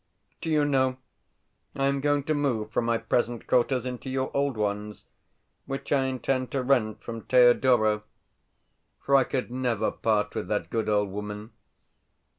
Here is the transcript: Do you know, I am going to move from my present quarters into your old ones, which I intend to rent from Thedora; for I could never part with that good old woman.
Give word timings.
Do 0.41 0.49
you 0.49 0.65
know, 0.65 0.97
I 1.75 1.85
am 1.85 2.01
going 2.01 2.23
to 2.23 2.33
move 2.33 2.71
from 2.71 2.85
my 2.85 2.97
present 2.97 3.45
quarters 3.45 3.85
into 3.85 4.09
your 4.09 4.35
old 4.35 4.57
ones, 4.57 5.03
which 5.67 5.91
I 5.91 6.05
intend 6.05 6.49
to 6.53 6.63
rent 6.63 7.03
from 7.03 7.21
Thedora; 7.27 8.01
for 9.05 9.15
I 9.15 9.23
could 9.25 9.51
never 9.51 9.91
part 9.91 10.33
with 10.33 10.47
that 10.47 10.71
good 10.71 10.89
old 10.89 11.11
woman. 11.11 11.51